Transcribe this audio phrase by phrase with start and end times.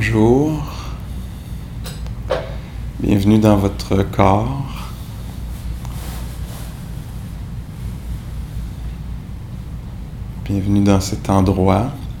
[0.00, 0.62] Bonjour.
[3.00, 4.92] Bienvenue dans votre corps.
[10.44, 11.90] Bienvenue dans cet endroit.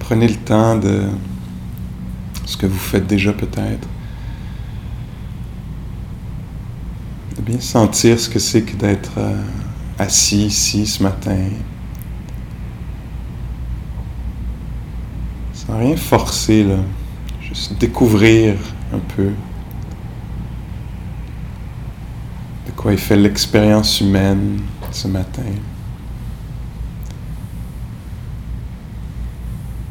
[0.00, 1.04] Prenez le temps de
[2.46, 3.86] ce que vous faites déjà peut-être.
[7.36, 9.42] De bien sentir ce que c'est que d'être euh,
[9.98, 11.48] assis ici ce matin.
[15.52, 16.76] Sans rien forcer, là.
[17.40, 18.56] Juste découvrir
[18.92, 19.30] un peu
[22.66, 25.42] de quoi est fait l'expérience humaine ce matin.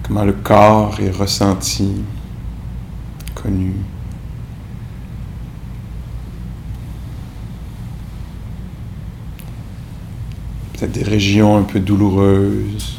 [0.04, 2.04] Comment le corps est ressenti,
[3.36, 3.74] connu.
[10.88, 12.98] Des régions un peu douloureuses.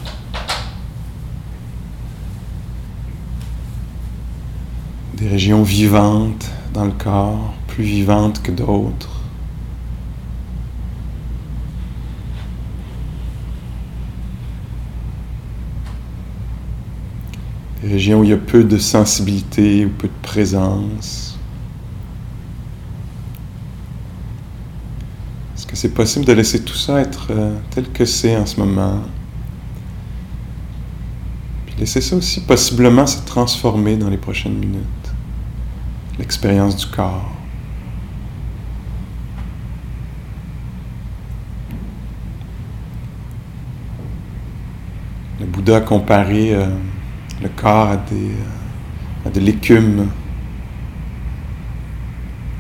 [5.14, 9.22] Des régions vivantes dans le corps, plus vivantes que d'autres.
[17.82, 21.32] Des régions où il y a peu de sensibilité ou peu de présence.
[25.71, 29.00] que c'est possible de laisser tout ça être euh, tel que c'est en ce moment.
[31.66, 35.12] Puis laisser ça aussi possiblement se transformer dans les prochaines minutes.
[36.20, 37.32] L'expérience du corps.
[45.40, 46.66] Le Bouddha a comparé euh,
[47.42, 50.10] le corps à, des, euh, à de l'écume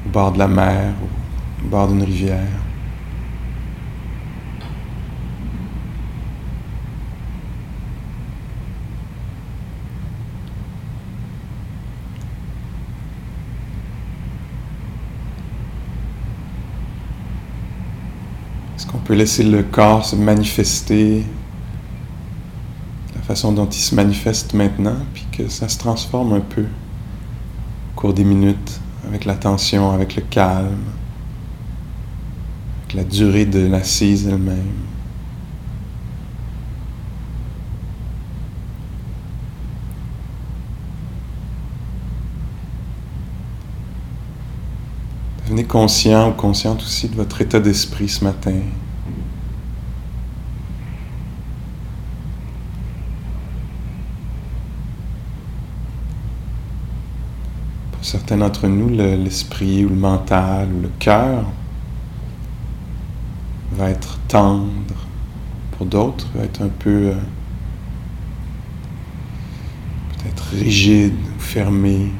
[0.06, 0.92] au bord de la mer,
[1.64, 2.48] au bord d'une rivière.
[18.82, 21.24] Est-ce qu'on peut laisser le corps se manifester
[23.14, 28.00] la façon dont il se manifeste maintenant, puis que ça se transforme un peu au
[28.00, 30.78] cours des minutes, avec l'attention, avec le calme,
[32.82, 34.72] avec la durée de l'assise elle-même.
[45.44, 48.54] Devenez conscient ou consciente aussi de votre état d'esprit ce matin.
[57.92, 61.46] Pour certains d'entre nous, l'esprit ou le mental ou le cœur
[63.72, 64.68] va être tendre.
[65.70, 67.14] Pour d'autres, va être un peu euh,
[70.18, 72.10] peut-être rigide ou fermé.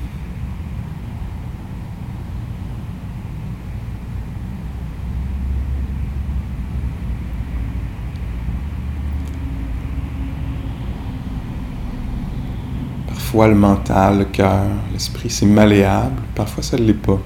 [13.32, 17.18] Parfois le mental, le cœur, l'esprit, c'est malléable, parfois ça ne l'est pas.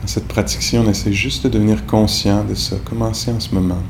[0.00, 3.82] Dans cette pratique-ci, on essaie juste de devenir conscient de ça, commencer en ce moment.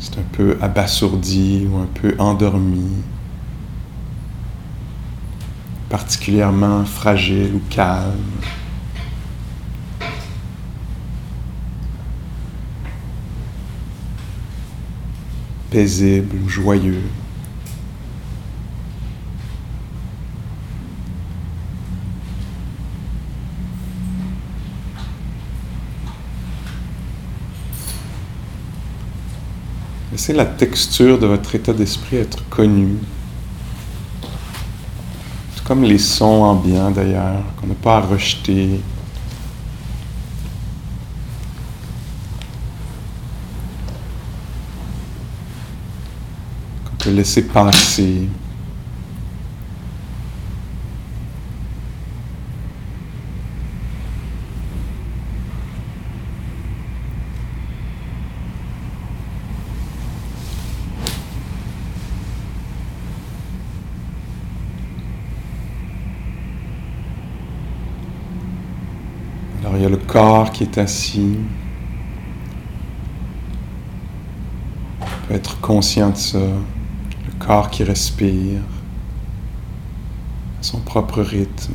[0.00, 2.90] C'est un peu abasourdi ou un peu endormi,
[5.88, 8.18] particulièrement fragile ou calme.
[15.70, 17.02] Paisible, joyeux.
[30.10, 32.96] Laissez la texture de votre état d'esprit être connue.
[35.56, 38.80] Tout comme les sons ambiants d'ailleurs, qu'on n'a pas à rejeter,
[47.00, 48.28] te laisser passer.
[69.60, 71.38] Alors il y a le corps qui est assis.
[75.30, 76.38] être conscient de ça.
[77.72, 78.60] Qui respire
[80.60, 81.74] à son propre rythme.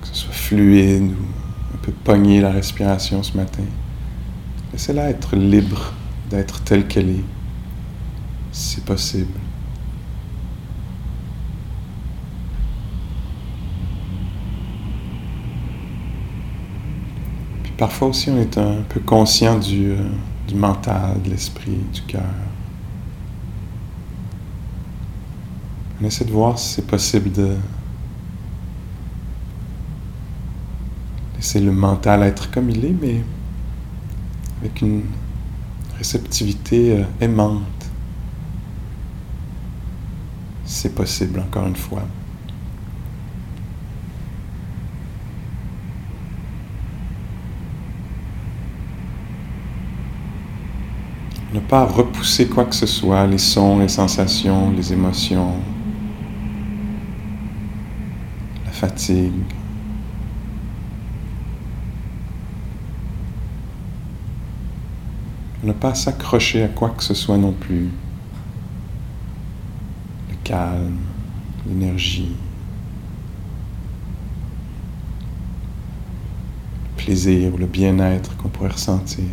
[0.00, 3.62] Que ce soit fluide ou un peu pogner la respiration ce matin.
[4.72, 5.92] Laissez-la être libre
[6.28, 7.24] d'être telle qu'elle est,
[8.50, 9.38] si possible.
[17.82, 19.96] Parfois aussi, on est un peu conscient du, euh,
[20.46, 22.22] du mental, de l'esprit, du cœur.
[26.00, 27.56] On essaie de voir si c'est possible de
[31.34, 33.20] laisser le mental être comme il est, mais
[34.60, 35.02] avec une
[35.98, 37.90] réceptivité euh, aimante.
[40.64, 42.04] C'est possible, encore une fois.
[51.52, 55.56] Ne pas repousser quoi que ce soit, les sons, les sensations, les émotions,
[58.64, 59.32] la fatigue.
[65.62, 67.90] Ne pas s'accrocher à quoi que ce soit non plus.
[70.30, 70.96] Le calme,
[71.68, 72.34] l'énergie,
[76.84, 79.26] le plaisir ou le bien-être qu'on pourrait ressentir.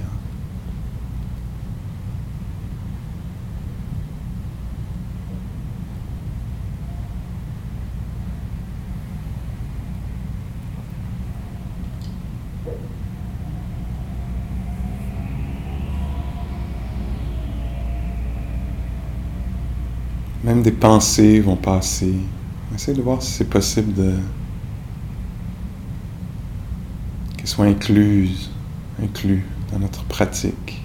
[20.44, 22.14] Même des pensées vont passer.
[22.74, 24.16] Essayez de voir si c'est possible de
[27.36, 28.50] qu'elles soient incluses,
[29.02, 30.82] inclus dans notre pratique.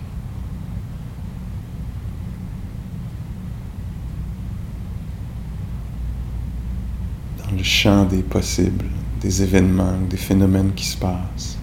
[7.44, 8.86] Dans le champ des possibles,
[9.20, 11.58] des événements, des phénomènes qui se passent.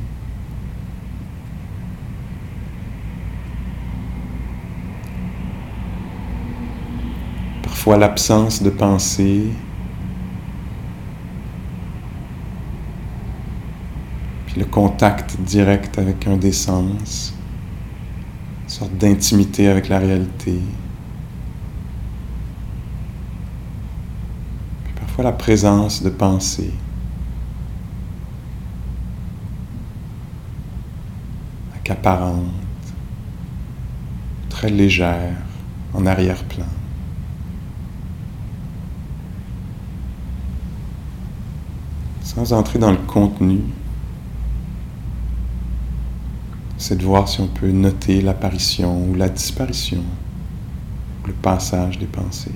[7.81, 9.47] Parfois l'absence de pensée,
[14.45, 17.33] puis le contact direct avec un des sens,
[18.61, 20.59] une sorte d'intimité avec la réalité.
[24.83, 26.73] Puis parfois la présence de pensée.
[31.77, 32.45] accaparante,
[34.49, 35.35] très légère,
[35.95, 36.67] en arrière-plan.
[42.33, 43.59] Sans entrer dans le contenu,
[46.77, 50.01] c'est de voir si on peut noter l'apparition ou la disparition,
[51.27, 52.53] le passage des pensées.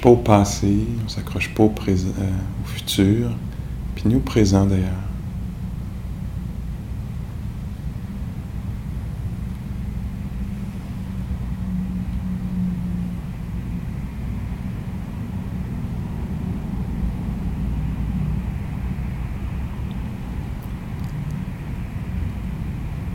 [0.00, 2.02] Pas au passé, on s'accroche pas au, euh,
[2.64, 3.30] futur,
[3.94, 4.84] puis ni au présent d'ailleurs.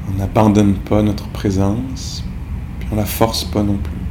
[0.09, 2.23] On n'abandonne pas notre présence,
[2.79, 4.02] puis on la force pas non plus.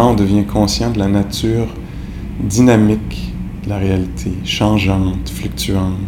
[0.00, 1.68] On devient conscient de la nature
[2.40, 3.32] dynamique
[3.64, 5.98] de la réalité, changeante, fluctuante.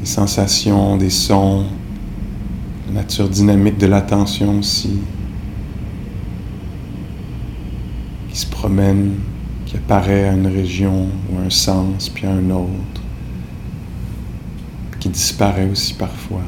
[0.00, 1.64] Des sensations, des sons,
[2.88, 4.98] la nature dynamique de l'attention aussi,
[8.30, 9.14] qui se promène,
[9.64, 13.02] qui apparaît à une région ou un sens, puis à un autre,
[15.00, 16.42] qui disparaît aussi parfois.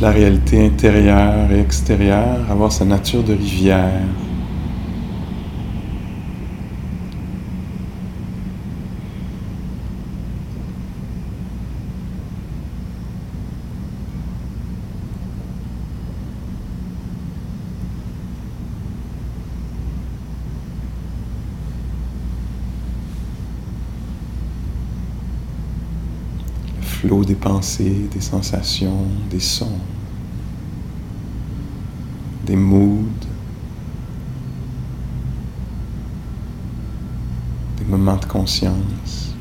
[0.00, 4.00] La réalité intérieure et extérieure avoir sa nature de rivière.
[27.18, 29.80] Des pensées, des sensations, des sons,
[32.46, 33.04] des moods,
[37.78, 39.34] des moments de conscience.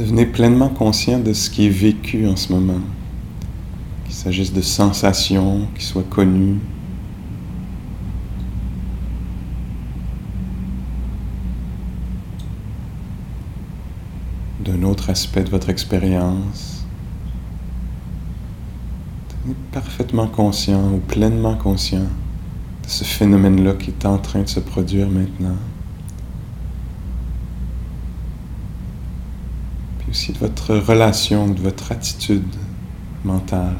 [0.00, 2.80] Devenez pleinement conscient de ce qui est vécu en ce moment,
[4.06, 6.56] qu'il s'agisse de sensations qui soient connues,
[14.64, 16.86] d'un autre aspect de votre expérience.
[19.28, 22.08] Devenez parfaitement conscient ou pleinement conscient
[22.84, 25.58] de ce phénomène-là qui est en train de se produire maintenant.
[30.10, 32.56] Aussi de votre relation, de votre attitude
[33.24, 33.76] mentale?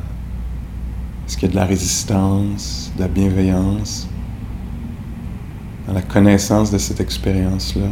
[1.27, 4.09] Est-ce qu'il y a de la résistance, de la bienveillance
[5.87, 7.88] dans la connaissance de cette expérience-là?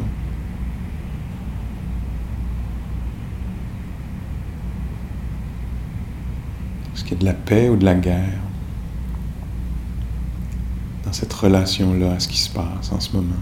[6.95, 8.41] Est-ce qu'il y a de la paix ou de la guerre
[11.05, 13.35] dans cette relation-là à ce qui se passe en ce moment?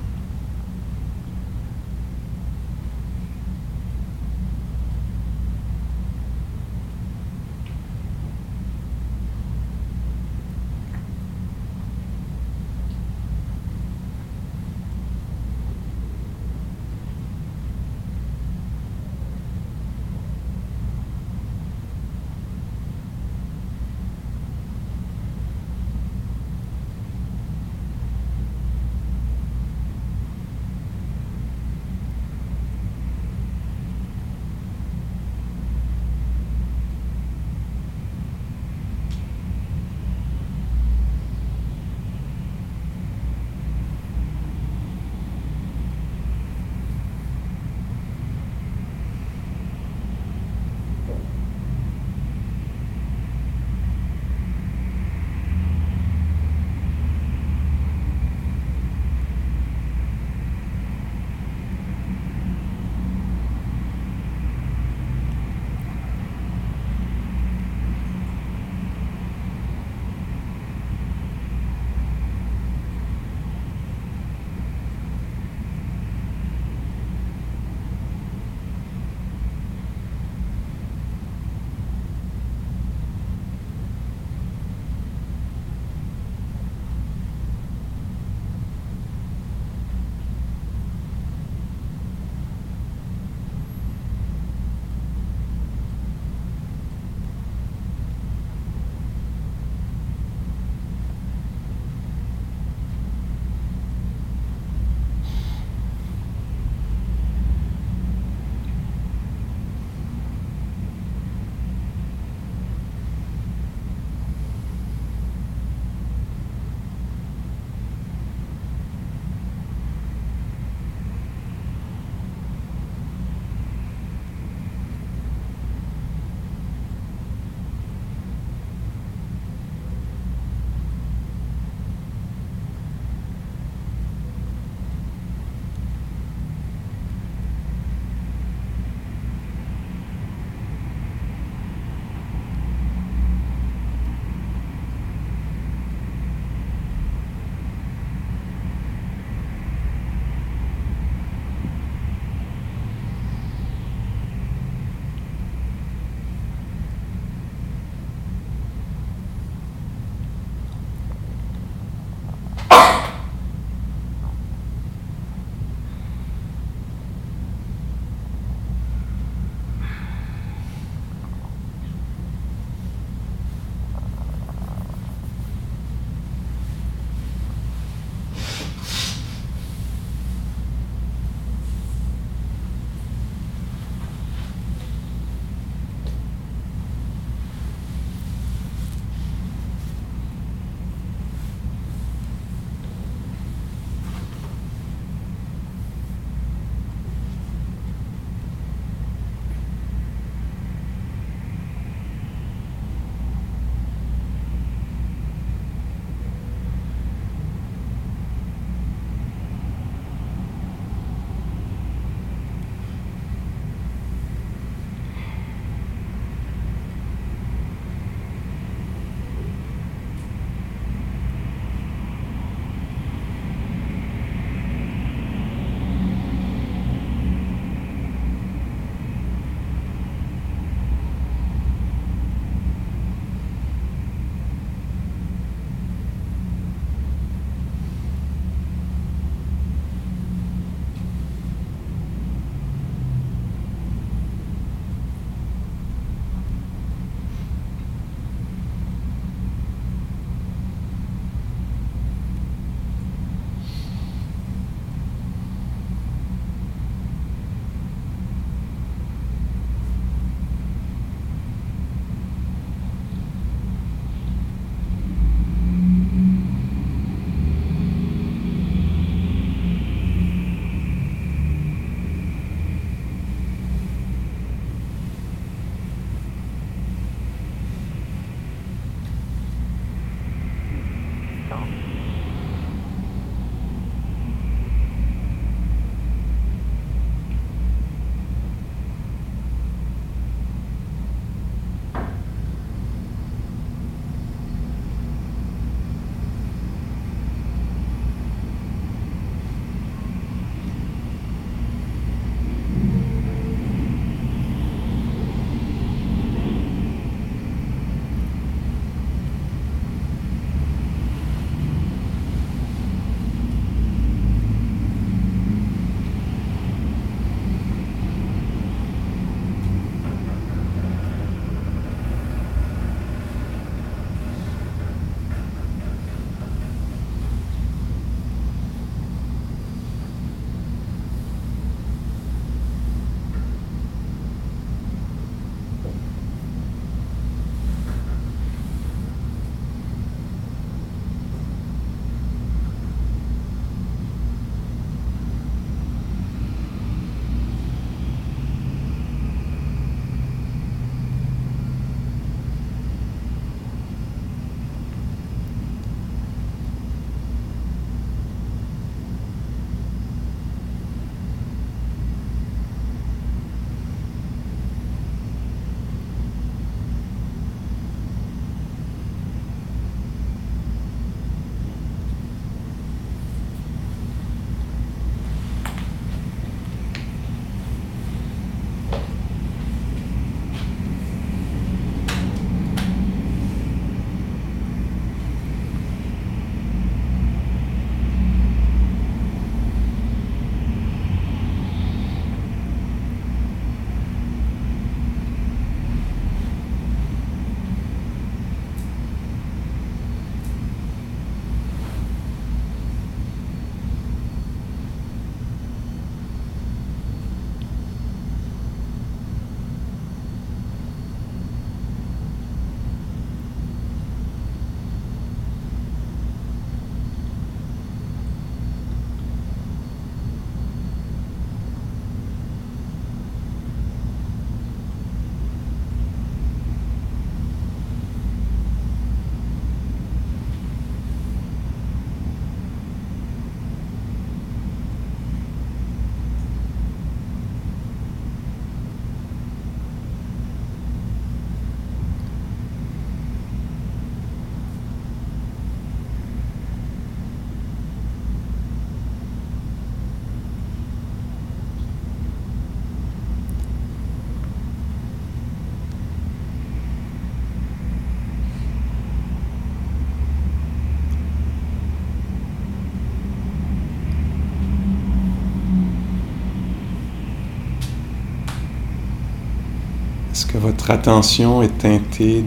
[470.59, 472.45] Votre attention est teintée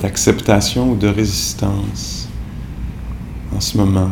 [0.00, 2.28] d'acceptation ou de résistance
[3.54, 4.10] en ce moment?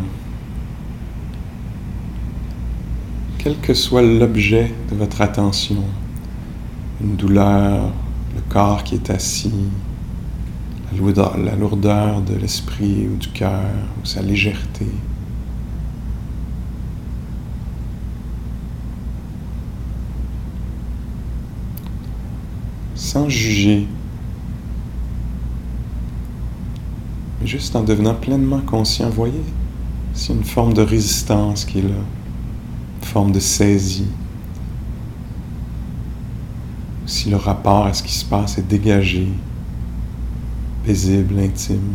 [3.39, 5.85] Quel que soit l'objet de votre attention,
[7.01, 7.93] une douleur,
[8.35, 9.53] le corps qui est assis,
[10.93, 13.63] la lourdeur, de l'esprit ou du cœur,
[14.03, 14.87] ou sa légèreté.
[23.29, 23.87] Juger,
[27.41, 29.43] mais juste en devenant pleinement conscient, voyez,
[30.15, 31.89] c'est une forme de résistance qui est là,
[33.01, 34.09] une forme de saisie.
[37.07, 39.29] Si le rapport à ce qui se passe est dégagé,
[40.85, 41.95] paisible, intime.